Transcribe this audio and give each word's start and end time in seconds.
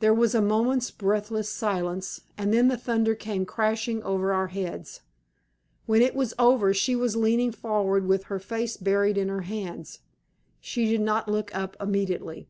There 0.00 0.12
was 0.12 0.34
a 0.34 0.42
moment's 0.42 0.90
breathless 0.90 1.48
silence, 1.48 2.20
and 2.36 2.52
then 2.52 2.68
the 2.68 2.76
thunder 2.76 3.14
came 3.14 3.46
crashing 3.46 4.02
over 4.02 4.30
our 4.30 4.48
heads. 4.48 5.00
When 5.86 6.02
it 6.02 6.14
was 6.14 6.34
over 6.38 6.74
she 6.74 6.94
was 6.94 7.16
leaning 7.16 7.50
forward 7.50 8.06
with 8.06 8.24
her 8.24 8.38
face 8.38 8.76
buried 8.76 9.16
in 9.16 9.30
her 9.30 9.40
hands. 9.48 10.00
She 10.60 10.84
did 10.90 11.00
not 11.00 11.28
look 11.30 11.50
up 11.54 11.78
immediately. 11.80 12.46